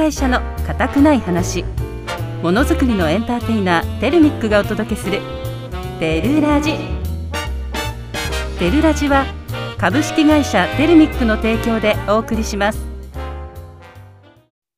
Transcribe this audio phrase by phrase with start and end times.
[0.00, 1.62] 会社の固くない話。
[2.42, 5.20] ものづくりのエンターテイナーテルミックがお届けする
[5.98, 6.72] テルラジ。
[8.58, 9.26] テルラジは
[9.76, 12.78] 株式会社テルミックの提供でお送りします。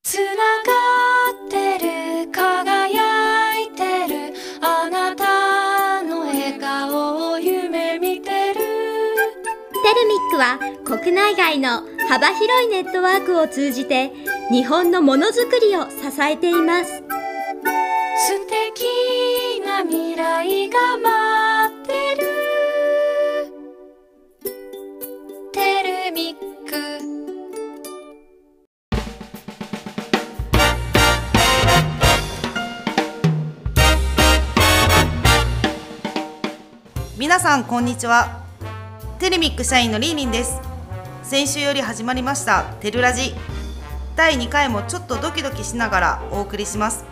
[0.03, 0.75] つなが
[1.31, 8.55] ってる輝いてるあなたの笑顔を夢見てる。
[8.55, 8.61] テ
[10.01, 10.59] ルミックは
[10.99, 14.11] 国内外の幅広いネットワークを通じて
[14.51, 17.03] 日本のものづくりを支えています。
[18.27, 22.27] 素敵な未来が待ってる。
[25.53, 26.43] テルミック。
[37.17, 38.43] 皆さんこんにちは。
[39.19, 40.61] テレミック社員のリーリンです。
[41.23, 43.33] 先週より始まりましたテルラジ
[44.15, 47.05] 第2回もちょっとドキドキしながらお送りします。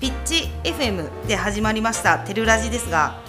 [0.00, 3.20] ピッチ FM で始まりましたテルラジですが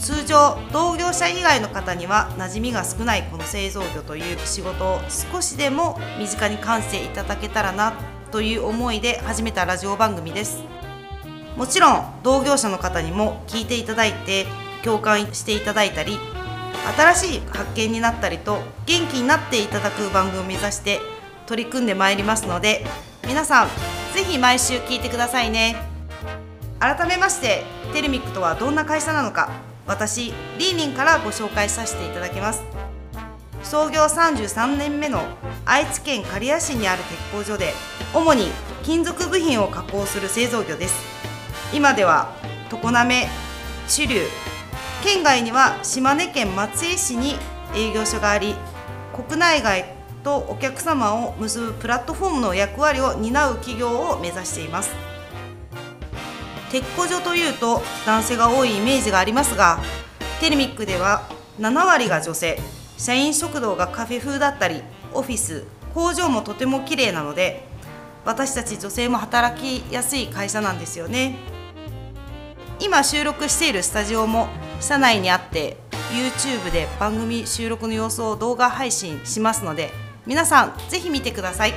[0.00, 7.92] 通常同業者以外の方には馴染みが少ないこの製造業という仕事を少しでも身近に感じていただけたらな
[8.32, 10.62] という思いで始めたラジオ番組です。
[11.56, 14.46] もちろん同業者の方にも聞いていただいて
[14.84, 16.16] 共感していただいたり
[16.96, 21.00] 新しい発見になったりと元気になっていただく番組を目指して
[21.48, 22.84] 取り組んでまいりますので
[23.26, 23.68] 皆さん
[24.14, 25.76] ぜひ毎週聞いてくださいね。
[26.78, 29.50] 改めましてテルミックとはどんな会社なのか
[29.86, 32.62] 私リーニンからご紹介させていただきます。
[33.62, 35.22] 創業33年目の
[35.64, 37.72] 愛知県刈谷市にある鉄工所で
[38.14, 38.50] 主に
[38.82, 40.94] 金属部品を加工する製造業です。
[41.72, 42.32] 今では
[42.70, 43.26] 常滑
[43.88, 44.20] 知立
[45.02, 47.36] 県外には島根県松江市に
[47.74, 48.54] 営業所があり
[49.14, 54.90] 国内外とお客様を結ぶプラットフォームの役割を担う企業を目指しています。
[56.70, 59.80] 鉄工所というと男性が多いイメージがありますが
[60.40, 61.26] テレミックでは
[61.58, 62.60] 7割が女性
[62.98, 64.82] 社員食堂がカフェ風だったり
[65.14, 65.64] オフィス
[65.94, 67.66] 工場もとても綺麗なので
[68.24, 71.36] 私たち女性も働きやすい会社なんですよね。
[72.80, 74.48] 今収録しているスタジオも
[74.80, 75.78] 社内にあって
[76.12, 79.90] YouTube で番組収録の様子を動画配信しますので
[80.28, 81.72] 皆さんぜひ見てください。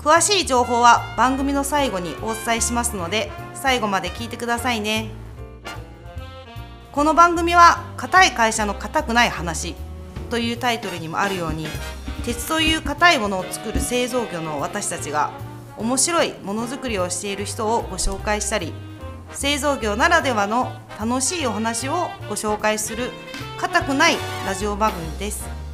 [0.00, 5.10] 詳しい情報は番組の最後にお伝えしますので最後まで聞いてくださいね。
[6.90, 9.74] この番組は「硬い会社の硬くない話」
[10.30, 11.68] というタイトルにもあるように
[12.24, 15.30] 鉄という硬いものを作る製造業の私たちが
[15.76, 18.72] 面白いものづくりをしている人をご紹介したり
[19.32, 23.12] 製造業ならではの楽しいお話をご紹介する
[23.58, 24.16] 硬くない
[24.46, 25.67] ラジオ番組です。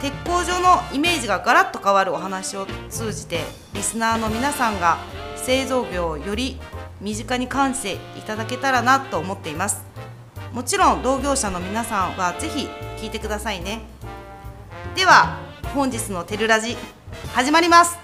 [0.00, 3.40] 鉄工所のイメージがガラッと変わるお話を通じて
[3.74, 4.96] リスナーの皆さんが
[5.36, 6.58] 製造業をより
[7.02, 9.84] 身近に感じていただけたらなと思っています。
[10.52, 12.66] もちろん同業者の皆さんはぜひ
[12.96, 13.82] 聞いてくださいね。
[14.96, 15.38] では
[15.74, 16.76] 本日の「テルラジ」
[17.34, 17.98] 始まります。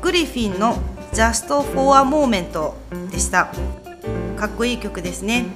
[0.00, 0.76] グリフィンの
[1.12, 2.72] 「Just for a Moment」
[3.10, 3.48] でした。
[4.36, 5.46] かっこいい曲ですね。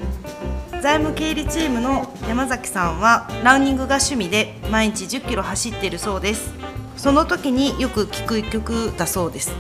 [0.86, 6.54] 財務経理チームの山崎さんはランニングが趣味で毎日1 0キロ走っているそうです。
[6.96, 9.52] その時によく聴く曲だそうです。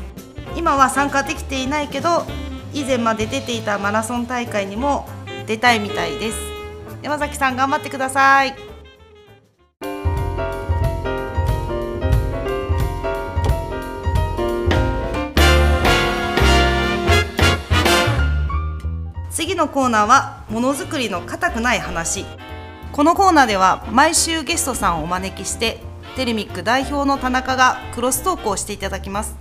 [0.54, 2.24] 今は参加できていないけど
[2.72, 5.08] 以前まで出ていたマラソン大会にも
[5.48, 6.38] 出たいみたいです。
[7.02, 8.75] 山崎さん頑張ってください。
[19.36, 22.24] 次のコーナーはものづくりの固くない話
[22.90, 25.78] このコーナーでは毎週ゲストさんをお招きして
[26.16, 29.36] テレミック代表の田中がクロストークをしていただきます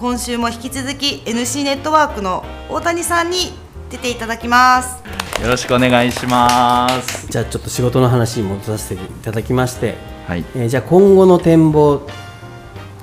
[0.00, 3.52] 今週も引き続き NC ネットワークの大谷さんに
[3.88, 5.00] 出ていただきます
[5.40, 7.26] よろしくお願いします。
[7.28, 9.94] じゃあちょっと仕事の話に戻させていただきまして、
[10.28, 10.44] はい。
[10.54, 12.02] えーじゃあ今後の展望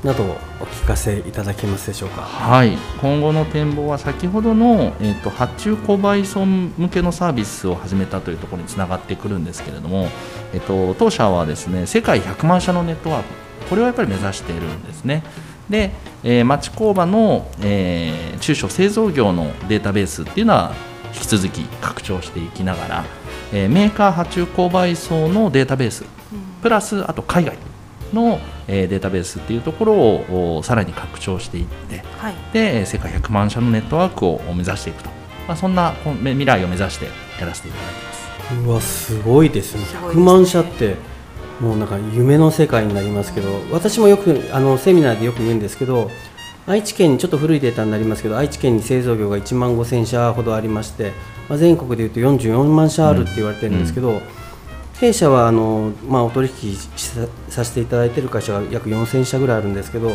[0.03, 2.21] などをお聞かせいただけますでしょうか？
[2.21, 10.07] はい、今後の展望は先ほどの、えー、と発注購買村向けのサービスを始めたというところにつながってくるんですけれども、
[10.54, 13.30] えー、と当社はですね世界100万社のネットワーク
[13.69, 15.24] これをやっぱり目指しているんですね。
[15.69, 15.92] で、
[16.24, 20.74] えー町工場の、えー中小製造業のデータベースっていうのは
[21.13, 23.06] 引き続き拡張していきながら、
[23.53, 26.06] えーメーカー発注購買層のデータベース
[26.62, 27.57] プラスあと海外
[28.13, 32.36] の、えーデータベースっていうところをおさらに拡張していってはい。
[32.54, 35.09] でえー世界100万社のネットワークを目指していくと、
[35.48, 37.06] まあ、そんなこん未来を目指して
[37.39, 38.27] やらせていただいてます。
[38.65, 39.86] うわすごいですね。
[39.86, 40.21] すごいですね。
[40.21, 40.95] 100万社って
[41.59, 46.12] もうなんか夢の世界になりますけど私もよくあのセミナーでよく言うんですけど
[46.68, 51.13] 愛知県にちょっと古いデータになりますけど愛知県に製造業が1万5000社ほどありまして、
[51.48, 54.21] まあ、全国でいうと44万社あるって言われてるんですけど、
[55.00, 56.75] 弊社はあの、まあ、お取引
[57.57, 60.12] ささせていただいている会社が約4000社ぐらいあるんですけど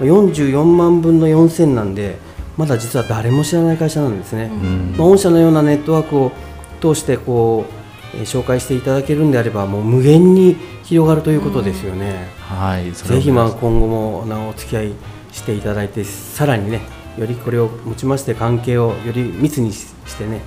[0.00, 2.18] 44万分の4000なんで
[2.56, 6.32] まだ実は誰も知らない会社なんですね、まあ、御社のようなネットワークを
[6.80, 7.80] 通してこう、えー
[8.24, 14.92] 紹介していただけるんであればもう無限に広がるということですよね、はいぜひまあ今後もなお付き合い
[15.30, 16.80] していただいてさらにね
[17.16, 20.40] よりこれをもちまして関係をより密にししてね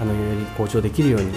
[0.00, 1.32] あのより向上できるように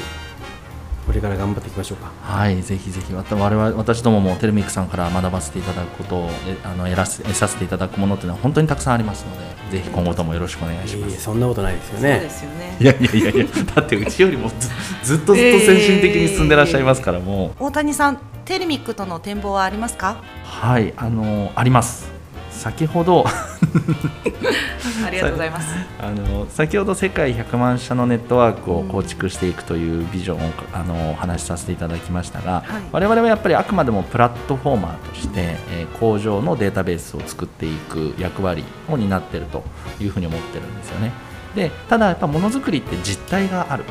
[1.07, 2.12] これから頑張っていきましょうか。
[2.21, 11.21] はい、ぜひぜひ、わた我々私どももテルミックさんから学ばせていただくことをえあの得らせ得させていただくものというのは本当にたくさんありますので、ぜひ今後ともよろしくお願いします。
[11.21, 12.77] そんなことないですよそうねですよね。
[12.80, 13.45] いやいやいやいや、
[13.75, 14.69] だってうちよりもず
[15.18, 17.65] ずっとずっと先進的に進んでらっしゃいますから、もう。
[17.65, 20.18] 大谷さんテルミックとの展望はありますか？
[20.44, 22.10] はい、あのあります。
[22.51, 23.25] 先ほど
[25.05, 25.67] ありがとうございます。
[25.99, 32.81] あの先ほど世界100万社のネットワークを構築していくというビジョンをあのお話しさせていただきましたが、はい。
[32.91, 39.63] 我々はやっぱりあくまでもプラットフォーマーとして、えー工場のデータベースを作っていく役割を担っていると
[39.99, 41.11] いうふうに思ってるんですよね。
[41.55, 43.83] でただやっぱものづくりって実態がある、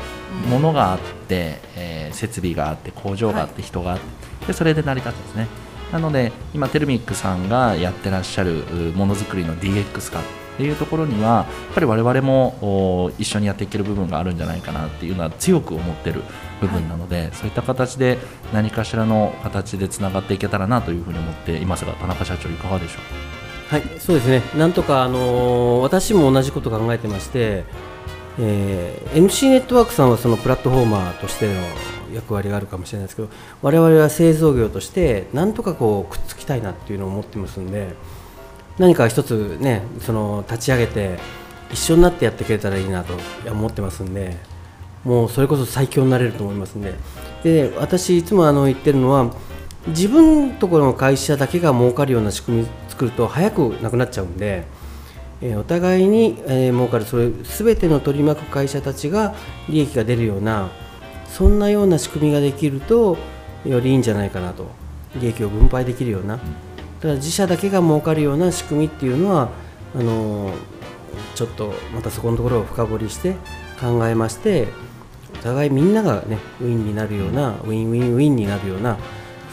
[0.49, 4.03] ものがあって、えー設備があって工場があって人があって、
[4.47, 5.47] でそれで成り立つんですね。
[5.91, 8.59] なので今テルミックさんがやってらっしゃる
[8.91, 10.23] うものづくりの DX 化っ
[10.57, 16.23] ていうところにはやっぱり我々もお一緒にやっていける部分があるんじゃないかなっていうのは強く思ってる
[16.59, 18.17] 部分なので、そういった形で
[18.51, 22.99] 何かしらの形でつながっていけたらなというふうに思っていますが田中社長いかがでしょ
[23.71, 23.75] う？
[23.75, 24.41] はいそうですね。
[24.57, 27.63] なんとかあのー私も同じこと考えてまして、
[28.39, 31.61] えー NC ネットワークさんはそのプラットフォーマーとしての
[32.13, 33.29] 役割があるかもしれないですけど
[33.61, 37.95] 我々は製造業としてなんとかこうくっつきたいなっていうのを思ってますんで
[38.77, 41.19] 何か一つねその立ち上げて
[41.71, 43.13] 一緒になってやってくれたらいいなと
[43.51, 44.37] 思ってますんで
[45.03, 46.93] もうそれこそ最強になれると思いますんで。
[47.43, 49.31] で私いつもあの言ってるのは
[49.87, 54.65] 自分ところの会社だけが儲かるような仕組み作ると早くなくなっちゃうんで、
[55.41, 59.35] えお互いに、えー儲かるそれ全ての取り巻く会社たちが
[59.69, 60.69] 利益が出るような
[61.29, 63.17] そんなような仕組みができると
[63.65, 64.65] よりいいんじゃないかなと。
[65.15, 69.49] 利益を分配できるような、だから自社だけが儲かるような仕組みっていうのは
[69.95, 70.53] あのー
[71.33, 73.35] ちょっとまたそこのところを深掘りして
[73.79, 74.67] 考えまして
[75.33, 78.97] お互いみんながねウィンになるようなウィンウィンウィンになるような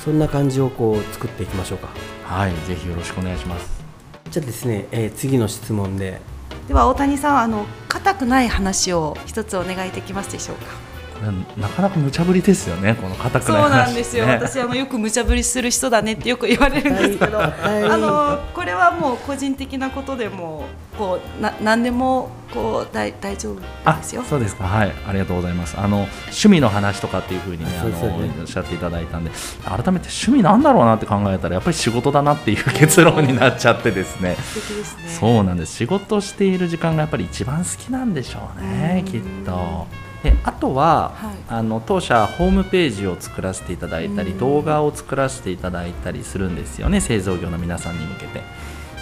[0.05, 1.89] そんな感じをこう作っていきましょうか。
[2.25, 3.83] はいぜひよろしくお願いします。
[4.31, 6.21] じゃあですね、えー次の質問で。
[6.69, 10.84] では大谷さんあの硬くない話を一つお願いできますでしょうか？
[11.33, 17.41] なかなか無茶ぶりですよねこの硬くそうない話なんですよ、ね私あのよく無茶ぶりする人だねってよく言われるんですけど。
[17.41, 18.01] あはい。
[18.01, 20.65] のこれはもう個人的なことでも
[20.99, 24.23] こうな何でもこう大大丈夫あですよ。
[24.23, 24.65] そうですか。
[24.65, 24.93] はい。
[25.07, 25.79] ありがとうございます。
[25.79, 28.29] あの趣味の話とかっていうふうにねあそうですよね。
[28.29, 29.31] のおっしゃっていただいたんで。
[29.65, 34.37] 改めて趣味なんだろうなって考えたらやっぱり仕事だなっていう結論になっちゃってですね。
[34.37, 35.03] 素敵ですね。
[35.09, 35.77] そうなんです。
[35.77, 39.13] 仕事をしている時間がやっぱり一番好きなんでしょうねうん。
[39.13, 39.87] きっと
[40.25, 41.35] であとは、はい。
[41.49, 44.39] あの当社ホームページを作らせていただいたりうん。
[44.39, 48.43] 動画を作らせていただいたりするんですよね製造業の皆さんに向けて。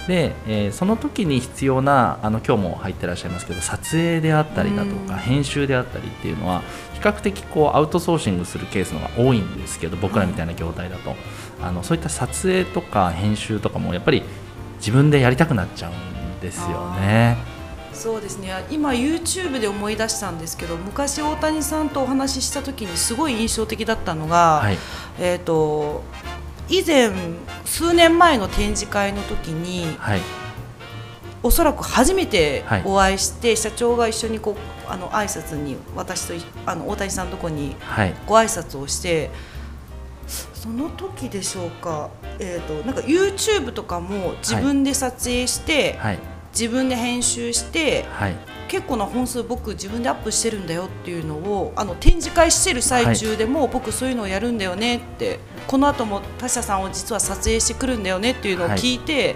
[0.07, 5.19] で、えーその時に必要なあの今日も入ってらっしゃいますけど撮影であったりだとかうん。
[5.19, 6.61] 編集であったりっていうのは
[6.93, 11.15] 比較的こうアウトソーシングするケースのが多いんですけど僕らみたいな業態だと。
[11.61, 14.23] あのそういった撮影とか編集とかもやっぱり
[14.79, 17.52] 自分でやりたくなっちゃうんですよね。
[17.93, 18.51] そうですね。
[18.69, 24.77] 今 YouTube で思い出したんですけど昔大谷さんとお話しした時にすごい印象的だったのが、はい。
[25.19, 26.03] えー、と
[26.69, 27.11] 以前
[27.65, 30.21] 数年前の展示会の時にはい。
[31.43, 32.83] おそらく初めてはい。
[32.85, 34.55] お会いして、社長が一緒にこ
[34.87, 38.15] うあの挨拶に私といあの大谷さんのとこにはい。
[38.25, 39.29] ご挨拶をして
[40.27, 42.09] その時でしょうか、
[42.39, 46.19] えー、となんか YouTube とかも自分で撮影して、はい
[46.53, 48.35] 自分で編集してはい。
[48.69, 59.35] 結構な本数僕自分でアップしてるんだよっていうのをあの展示会してる最中でも、僕そういうのをやるんだよねってこの後も他社さんを実は撮影してくるんだよねっていうのを聞いて、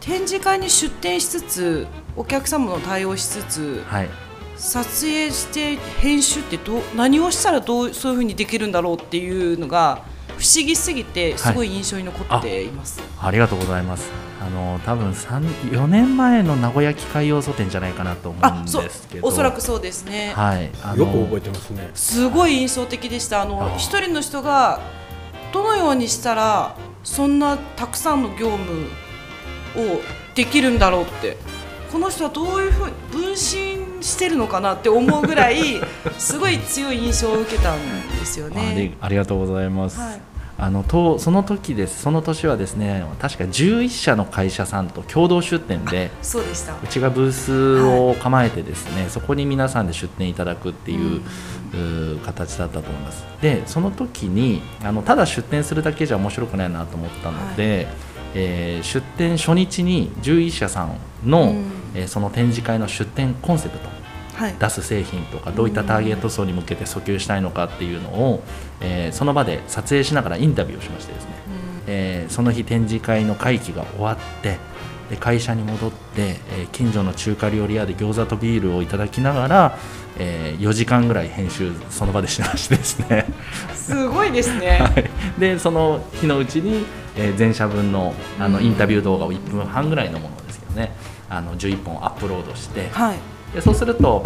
[0.00, 1.86] 展示会に出展しつつ
[2.16, 4.10] お客様の対応しつつはい。
[4.56, 10.02] 撮影して編集ってどう何をしたらどうそういうふうにできるんだろうっていうのが
[10.36, 13.00] 不思議すぎてすごい印象に残っています。
[13.22, 20.32] ありがとうございますあの多分三4年前の名古屋機械要素店じゃないかなと思うんあそうですけどおそらくそうですね。
[20.34, 24.80] はいあのよく覚えてますねすごい印象的でしたあの一人の人が
[25.52, 28.86] どのようにしたらそんなたくさんの業務
[29.76, 30.00] を
[30.34, 31.36] できるんだろうって
[31.90, 35.80] この人はどういうふうに分身してるのかなって思うぐらい
[36.18, 38.96] すごい強い印象を受けたんですよあねり。
[39.00, 39.98] ありがとうございます。
[39.98, 40.20] はい
[40.60, 42.02] あのとその時です。
[42.02, 46.74] その年はですね確か11社の会社さんと共同出店でそうでした。
[46.74, 53.24] うちがブースを構えてですね、そこに皆さんで出店いただくっていう,、うー形だったと思います。
[53.40, 57.86] でその時にあのただ出店するだけじゃ面白くないなと思ったので、
[58.34, 61.64] えー出店初日に11社さんの、うん。
[61.94, 63.97] えーその展示会の出店コンセプトはい。
[64.58, 68.42] 出す製品とかどういったターゲット層に向けて訴求したいのかっていうのを、
[68.80, 71.30] えーその場で撮影しながらインタビューをしましてですね、
[71.86, 74.58] えーその日展示会の会期が終わって
[75.10, 79.78] で会社に戻って、えー近所の中華料理屋で餃子とビールをいただきながら、
[80.18, 83.26] え4時間ぐらい編集その場でしましてですね。
[83.74, 84.78] すごいですね。
[84.82, 85.10] はい。
[85.40, 86.84] でその日のうちに、
[87.16, 88.64] えー全社分のあのうん。
[88.64, 90.92] インタビュー動画を1分半ぐらいのものですけどね。
[91.30, 93.16] あの11本アップロードして、はい。
[93.54, 94.22] でそうすると、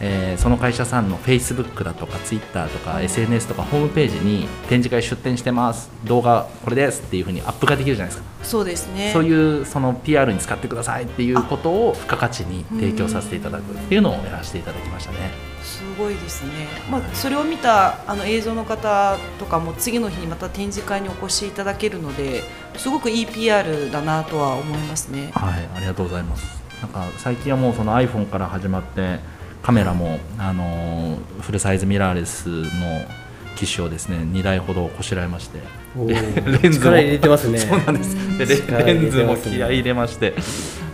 [0.00, 9.10] えーその会社さんの Facebook だとか Twitter とか SNS とかホームページに展示会出展してます動画これですっていうふうにアップができるじゃないですか、そうですね。
[9.12, 15.30] そういうその PR に使ってくださいっていうことを付加価値に提供させていただくっていうのをやらせていただきましたね。
[15.62, 16.50] すごいですね。
[16.90, 22.44] まあそれを見たあの映像の方とかも次の日にまた展示会にお越しいただけるので、
[22.76, 25.30] すごくいい PR だなとは思いますね。
[25.32, 26.65] はい、ありがとうございます。
[26.82, 29.18] なんか最近はもうその iPhone から始まって
[29.62, 32.66] カメラもあのーフルサイズミラーレスの
[33.56, 35.60] 機種をですね2台ほどこしらえまして
[35.96, 37.58] レンズも力入れてますね。
[37.58, 38.66] そうなんです。
[38.66, 40.34] でレンズも気合い入れまして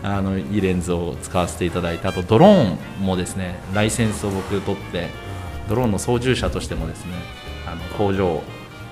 [0.05, 5.09] あのいいレンズを使わせていただいてあとドローンもですねライセンスを僕取って
[5.69, 7.13] ドローンの操縦者としてもですね
[7.67, 8.43] あの工場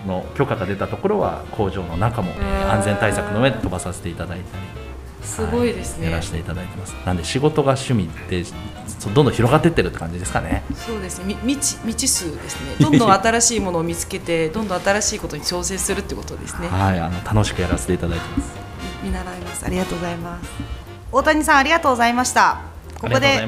[0.07, 2.33] の許可が出たところは工場の中も
[2.71, 4.63] 安全対策の上で飛ばさせていただいたり
[5.23, 6.11] すごいですね。
[6.11, 8.45] やらせていただいてますなんで仕事が趣味で
[9.15, 11.37] どんどん広がってってるって感じですかねそうですね。
[11.43, 12.77] み未知未知数ですね。
[12.81, 16.69] どんどん新しいものを見つけて、どんどん新しいことに挑戦するってことですね。
[16.69, 18.51] はいあの楽しくやらせていただいてます
[19.03, 19.65] 見習います。
[19.65, 20.51] ありがとうございます。
[21.13, 22.61] 大谷さんありがとうございました。
[23.01, 23.47] ここで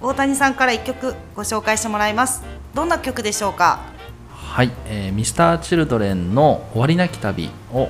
[0.00, 2.42] 大谷さんから一曲ご紹介してもらいます。
[2.74, 3.80] どんな曲でしょうか？
[4.52, 7.88] はい、えー、ミスターチルドレンの終わりなき旅を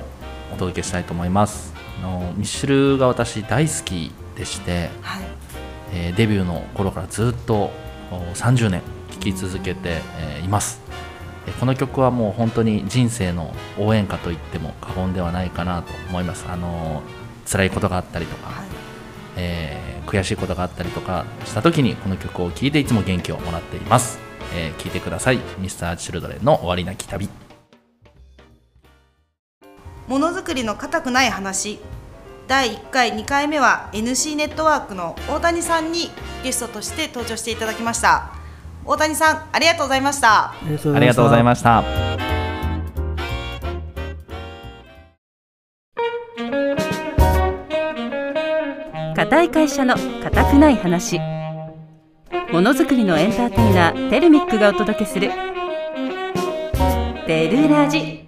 [0.53, 1.70] お届けしたいと思いますあ
[2.01, 5.23] のミッシュルが私大好きでして、はい。
[5.93, 7.71] えーデビューの頃からずっと
[8.11, 8.81] お30年
[9.11, 10.81] 聴き続けて、えーいます。
[11.47, 16.45] えーこの曲はもう本当に人生の応援歌と言っても過言ではないかなと思います。
[16.49, 18.67] あのー辛いことがあったりとか、はい。
[19.37, 24.19] えー悔しいことがあったりとかした時にこの曲を聴いていつも元気をもらっています、
[24.55, 25.39] えー聴いてください。
[25.61, 27.29] Mr.Children の終わりなき旅
[30.11, 31.79] ものづくりの固くない話。
[32.45, 36.09] 第1回2回目は NC ネットワークの大谷さんに
[36.43, 38.33] ゲストとして登場していただきました。
[38.83, 40.49] 大谷さんありがとうございました。
[40.51, 41.81] ありがとうございすました。
[49.15, 51.21] 固い会社の固くない話。
[52.51, 55.31] ものづくりのエンターテイナーテルミックがお届けする
[57.25, 58.19] 「テルラジ」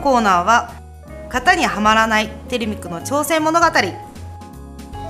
[0.00, 0.72] コーナーは
[1.28, 3.66] 型にはまらないテレミックの挑戦物語。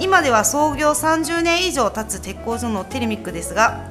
[0.01, 3.91] 今では創業30年以上経つ鉄工所のテレミックですが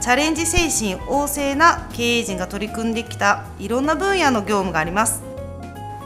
[0.00, 5.22] チャレンジ精神旺盛な経営陣が取り組んできたいろんな分野の業務があります。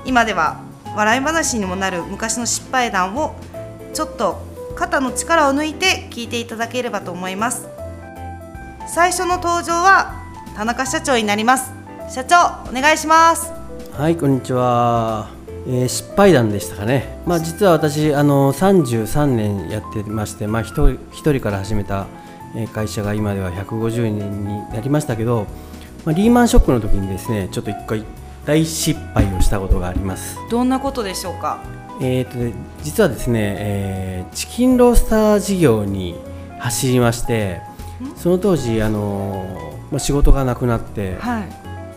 [0.04, 0.60] 今では
[0.94, 3.34] 笑い話にもなる昔の失敗談を
[3.94, 7.68] ちょっと肩の力を抜いて聞いていただければと思います。
[8.86, 10.14] 最初の登場は
[10.56, 11.72] 田中社長になります。
[12.08, 12.36] 社長
[12.70, 13.57] お願いします。
[13.98, 15.28] はいこんにちは、
[15.66, 17.20] えー失敗談でしたかね。
[17.26, 22.06] まあ実は私あの33年やってましてまあ一人一人から始めた
[22.54, 25.48] えー会社が今では150年になりましたけど、
[26.04, 28.04] まあ、リーマンショックの時にですねちょっと一回
[28.46, 30.38] 大失敗をしたことがあります。
[30.48, 31.64] どんなことでしょうか？
[32.00, 32.52] えーとね
[32.84, 36.14] 実はですね、えーチキンロースター事業に
[36.60, 37.60] 走りまして
[38.16, 41.48] その当時、あのーまあ、仕事がなくなって、はい。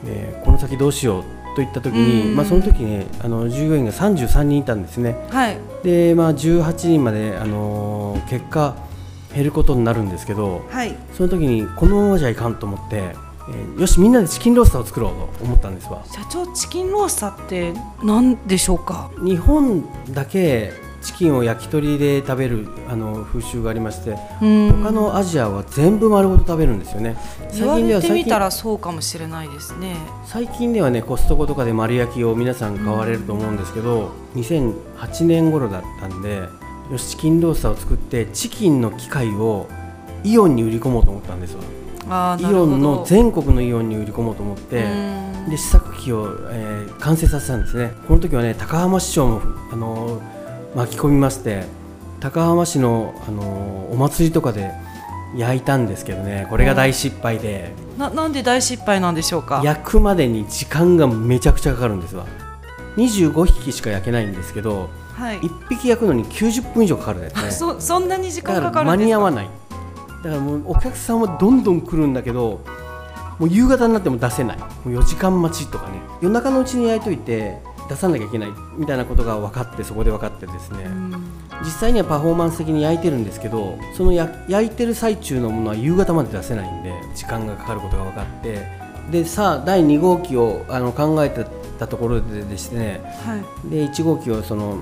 [0.07, 2.35] えーこの先どうしようといった時に、うん。
[2.35, 5.15] まあ、その時ねあの従業員が33人いたんですね。
[5.29, 5.57] はい。
[5.83, 8.75] で、まあ、18人まで、あのー結果、
[9.33, 10.95] 減ることになるんですけどはい。
[11.13, 16.03] その時にこのままじゃいかんと思って、えーよしみんなでチキンロースターを作ろうと思ったんですわ。
[16.05, 19.09] 社長チキンロースターって何でしょうか？
[19.23, 24.83] 日本だけチキンを焼き鳥で食べるあの風習がありましてうん。
[24.83, 27.17] 他のアジアは全部丸ごと食べるんですよね。
[27.53, 29.95] 言われてみ最近たらそうかもしれないですね。
[30.25, 36.47] 最近ではねコストコとかで丸焼きを皆さん買われると思うんですけど、2008年頃だったんで
[36.91, 39.67] よしチキンロースターを作ってチキンの機械を
[40.23, 41.55] イオンに売り込もうと思ったんです
[42.07, 45.49] わイオンの全国のイオンに売り込もうと思ってうん。
[45.49, 47.93] で試作機を、えー完成させたんですね。
[48.07, 49.41] この時はね高浜市長も、
[49.71, 50.40] あのー
[50.75, 51.63] 巻き込みまして
[52.19, 54.71] 高浜市の、あのーお祭りとかで
[55.35, 57.73] 焼いたんですけどねこれが大失敗で。
[57.97, 59.61] ななんで大失敗なんでしょうか？
[59.65, 62.25] 焼くまでに時間がめちゃくちゃかかるんですわ。
[62.95, 65.39] 25匹しか焼けないんですけどはい。
[65.39, 67.51] 1匹焼くのに90分以上かかるんですね。
[67.51, 69.05] そそんなに時間だかかかるんですか？
[69.05, 69.49] に合わない。
[70.23, 72.61] だからもうお客さんはどんどん来るんだけど
[73.39, 74.57] もう夕方になっても出せない。
[74.57, 75.99] もう4時間待ちとかね。
[76.21, 77.57] 夜中のうちに焼いといて
[77.91, 80.89] 出さなきゃいけないみたいなことが分かってそこで分かってですね。
[81.63, 88.65] 実際にはパフォーマンス的に焼いてるんですけどそのや焼いてる最中のものは夕方まで出せないんで時間がかかることが分かって。
[89.11, 91.45] でさあ第2号機をあの考えて
[91.79, 93.69] たところでですねはい。
[93.69, 94.77] で1号機をその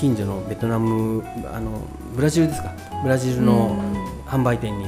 [0.00, 1.82] 近所のベトナムあの
[2.16, 2.72] ブラジルですか？
[3.02, 3.76] ブラジルの
[4.26, 4.86] 販売店に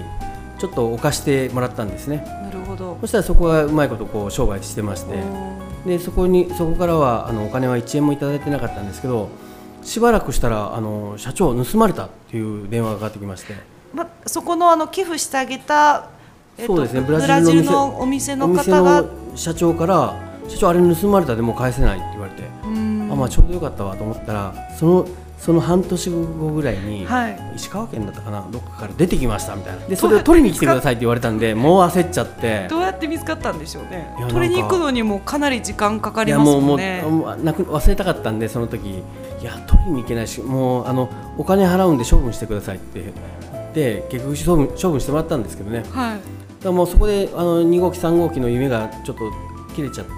[0.58, 2.24] ちょっと置かしてもらったんですね。
[2.42, 2.96] なるほど。
[3.02, 5.22] そしたらそこがうまいことこう商売してまして
[5.84, 9.28] でそこにそこからはあのお金は1円もいただいてなかったんですけど
[9.82, 13.54] しばらくしたらあの社長盗まれたっていう電話がかかってきまして。
[13.94, 16.10] ま、そこのあの寄付してあげた、
[16.58, 19.02] えっとそうですねブラジルのお店の方が？
[19.02, 20.14] の社長から
[20.48, 22.42] 「社長あれ盗まれたでもう返せない」って言われて。
[23.08, 25.06] あまあちょうどよかったわと思ったらその
[25.38, 27.38] その半年後ぐらいに、はい。
[27.56, 29.86] 石川県だったかなどっかから出てきましたみたいな。
[29.86, 32.66] でそれを取りに来てくださいって言われたんでもう焦っちゃって。
[32.68, 34.12] どうやって見つかったんでしょうね。
[34.30, 39.02] 取りに行くのにもかなり時間かかりますもうもうもうなく忘れたかったんでその時。
[39.38, 45.84] いや取りに行けないしもうあのお金払うんで処分してくださいって言って結局処分処分してもらったんですけどね。
[45.90, 46.20] はい。
[46.66, 49.32] らもうそこであの2号機3号機の夢がちょっと
[49.74, 50.12] 切れちゃって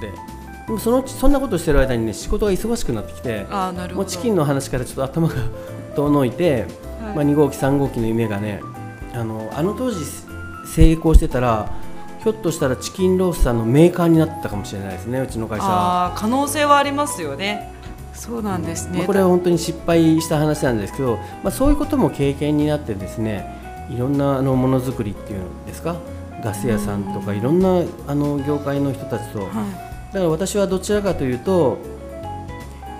[0.76, 3.94] そのうちそんなことしてる間にね仕事が忙しくなってきてあーなるほど。
[3.96, 5.34] もうチキンの話からちょっと頭が
[5.96, 6.66] 遠のいて、はい。
[7.16, 8.60] まあ、2号機3号機の夢がね
[9.14, 10.04] あのあの当時
[10.66, 11.72] 成功してたら
[12.22, 15.64] ひょっとしたらチキンロースターのメーカーになってたかもしれないですねうちの会社。
[15.64, 16.06] は。
[16.08, 17.72] あー可能性はありますよね。
[18.18, 23.46] そうなんですね、まあ、これは本当に失敗した話なんですけど、まあ、そういうことも経験になってですね
[23.90, 25.94] いろんなあのものづくりっていうんですか
[26.42, 29.48] ガス屋さんとかいろんなあの業界の人たちと、はい。
[29.48, 31.78] だから私はどちらかというと、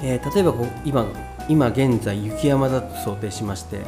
[0.03, 1.07] えー例えばこう今
[1.49, 3.79] 今現在雪山だと想定しまして、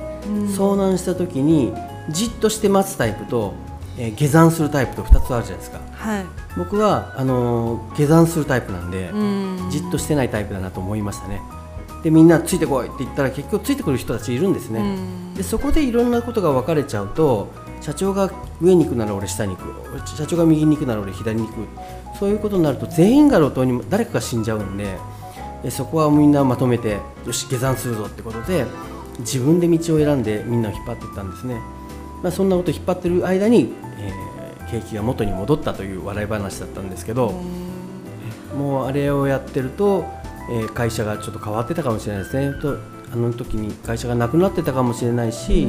[0.56, 1.74] 遭難した時に
[2.08, 3.54] じっとして待つタイプと、
[3.98, 5.78] えー下山するタイプと2つあるじゃないですか。
[5.92, 6.24] はい。
[6.56, 9.70] 僕はあのー下山するタイプなんで、うん。
[9.70, 11.40] じっとしてないタイプだなと思いましたね。
[12.02, 15.34] でみんなついてこいって言ったら結局ついてくる人たちいるんですね、うん。
[15.34, 20.08] でそこでいろんなことが分かれちゃうと社長が上に行くなら俺下に行く。
[20.16, 21.66] 社長が右に行くなら俺左に行く。
[22.18, 24.98] そういうことになると全員が路頭に誰かが死んじゃうんで
[25.62, 28.66] でそこはみんなまとめてよし下山するぞってことで
[29.20, 31.54] 自分で道を選んでみんなを引っ張っていったんですね、
[32.22, 34.30] まあ、そんなことを引っ張ってる間に、えー
[34.70, 37.32] 景気が元に戻ったという笑い話だったんですけど、
[38.56, 40.04] もうあれをやってると、
[40.48, 42.52] えー会社がちょっと変わってたかもしれないですね。
[42.60, 42.78] と
[43.12, 45.66] あの時に会社がなくなってたかもしれないし、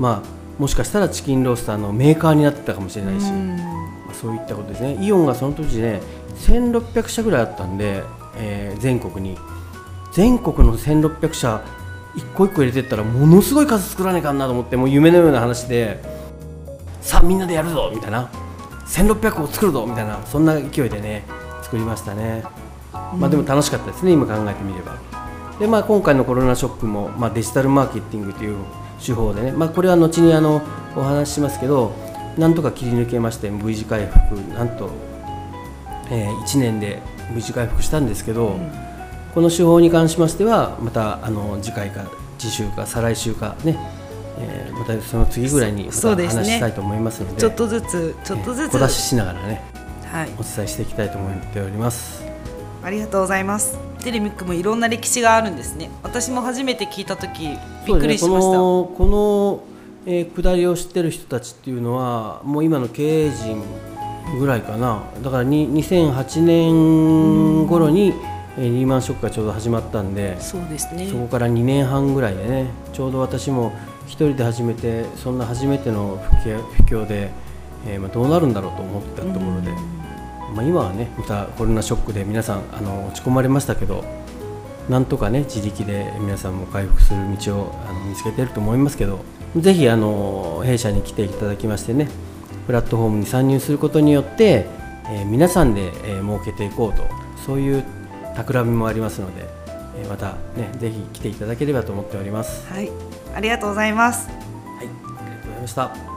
[0.00, 4.98] まあ、もしかしたらチキンロースターのメーカーになってたかもしれないし、まあ、そういったことですね。
[5.04, 6.00] イオンがその時ね
[6.36, 8.02] 1600社ぐらいあったんで、
[8.36, 9.38] えー全国に。
[10.12, 11.64] 全国の1600社
[12.14, 16.02] 一個一個入れてったらものすごい数作らねえかんなと思ってもう夢のような話で
[17.00, 18.30] さあみんなでやるぞみたいな。
[18.92, 21.24] 1600個作るぞみたいなそんな勢いでね
[21.62, 22.42] 作りましたね、
[23.16, 24.98] まあでも楽しかったですね今考えてみれば。
[25.58, 28.56] でまあ今回のコロナショックも、まあ、デジタルマーケティングという
[29.04, 30.62] 手法でね、まあ、これは後にあの
[30.96, 31.92] お話ししますけど
[32.38, 34.90] なんとか切り抜けまして V 字回復なんと、
[36.10, 37.02] え1年で
[37.34, 38.56] V 字回復したんですけど、
[39.34, 42.06] この手法に関しましてはまたあの次回か
[42.38, 43.78] 次週か再来週かね、
[44.38, 49.62] えーまたその次ぐらいにまた話したいと思いますのでちょっとずつちょっとずつ、小出ししながらね
[50.12, 50.30] はい。
[50.38, 52.31] お伝えしていきたいと思っております。
[52.84, 53.78] ありがとうございます。
[54.02, 55.90] テレミックもいろんな歴史があるんですね。
[56.02, 59.64] 私も初めて聞いた時びっくりしました、ねこのこの、
[60.06, 63.62] えー下りを知ってる人たちっていうのはもう今の経営陣
[64.38, 65.02] ぐらいかな。
[65.22, 68.08] だからに2008年頃に、
[68.58, 71.06] えーリーマンショックがちょうど始まったんでそうですね。
[71.08, 73.72] そこから2年半ぐらいでねちょうど私も、
[74.06, 77.30] 一人で始めてそんな初めての不況不況で、
[77.86, 79.70] えーまあ、どうなるんだろうと思ったところで、
[80.52, 84.04] まあ、今はねまたコロナショックで皆さんあの落ち込まれましたけど
[84.88, 89.24] なんとかね自力で皆さんも回復する道をあの見つけていると思いますけど
[89.56, 92.08] ぜひあの弊社に来ていただきましてね
[92.66, 94.66] プラットフォームに参入することによって、
[95.10, 97.02] えー皆さんで、えー儲けていこうと
[97.44, 97.84] そういう
[98.36, 99.46] 企みもありますので、
[99.98, 102.66] えーまたねぜひ来ていただければと思っております。
[102.68, 102.90] はい
[103.34, 104.36] ありがとうございますはい、
[104.78, 106.11] ありがとうございました。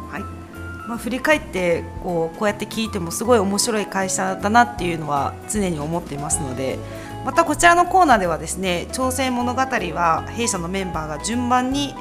[0.87, 6.77] まあ、振り返ってこうこうやって聞いてもすごい面白い会社だなっていうのは常に思っていますので
[7.25, 11.95] またこちらのコーナーではですね挑戦物語は弊社のメンバーが順番に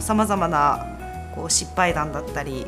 [0.00, 0.86] さまざまな
[1.34, 2.66] こう失敗談だったり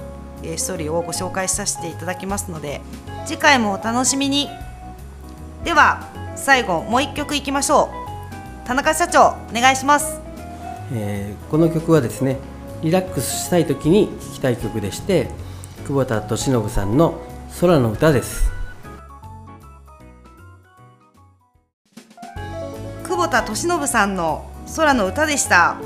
[0.57, 2.81] ストーリーをご紹介させていただきますので
[3.27, 4.49] 次回もお楽しみに。
[5.65, 7.91] では最後もう一曲いきましょ
[8.65, 8.67] う。
[8.67, 10.21] 田中社長お願いします。
[10.93, 12.39] えーこの曲はですね
[12.83, 15.29] リラックスしたい時に聴きたい曲でして
[15.87, 17.21] 久保田利伸さんの
[17.61, 18.53] 「空の歌」です。
[23.05, 25.77] 久保田利伸さんの空の歌でした。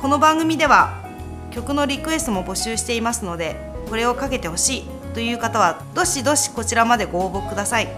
[0.00, 1.02] この番組では
[1.50, 3.56] 曲のリクエストも募集していますので
[3.88, 7.88] これをかけてほしいという方はどしどしこちらまでご応募ください。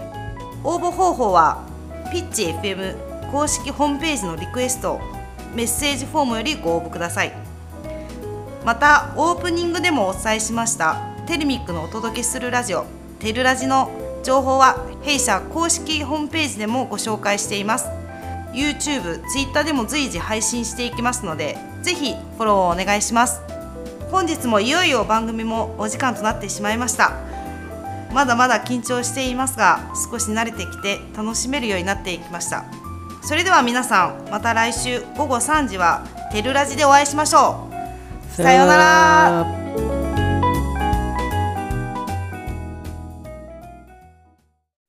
[0.63, 1.63] 応募方法は
[2.11, 4.99] ピッチ FM 公式ホームページのリクエスト
[5.57, 7.33] メッセージフォームよりご応募ください。
[8.63, 12.85] またオープニングでもお伝えしましたテルミックのお届けするラジオ
[13.17, 13.89] 「テルラジ」の
[14.23, 17.87] 情報は弊社公式ホームページでもご紹介しています。
[18.53, 23.41] YouTube、Twitter でも随時配信していきますのでぜひフォローをお願いします。
[24.11, 27.13] 本日もいよいよ番組もお時間となってしまいました。
[28.13, 29.79] まだまだ緊張していますが
[30.11, 32.65] 少し慣れてきて楽しめるようになっていきました。
[33.27, 37.67] それでは皆さんまた来週午後3時はテルラジでお会いしましょ
[38.31, 38.33] う。
[38.33, 39.45] さようなら。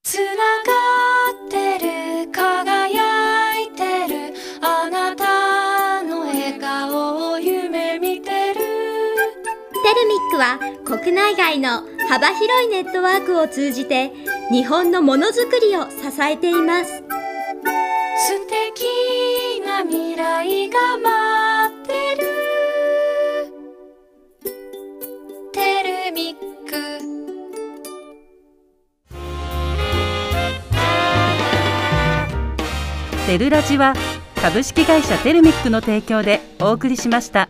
[0.04, 0.22] つな
[0.62, 0.76] が
[1.46, 8.54] ってる輝いてるあなたの笑顔を夢見てる。
[8.54, 14.12] テルミックは国内外の幅広いネットワークを通じて
[14.52, 17.07] 日本のものづくりを支えています
[20.38, 22.28] 愛が待ってる
[25.52, 26.70] テルミック
[33.26, 33.94] テルラジは
[34.40, 37.48] 株式会社テルミックの提供でお送りしました。